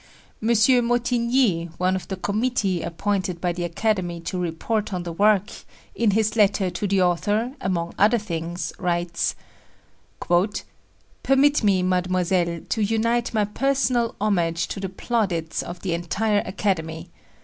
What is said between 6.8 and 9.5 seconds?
the author, among other things, writes: